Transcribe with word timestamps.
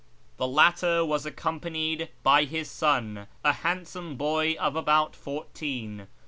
The 0.37 0.47
latter 0.47 1.05
was 1.05 1.27
accompanied 1.27 2.09
by 2.23 2.45
his 2.45 2.71
son, 2.71 3.27
a 3.45 3.53
handsome 3.53 4.15
boy 4.15 4.55
of 4.55 4.75
about 4.75 5.15
fourteen. 5.15 6.07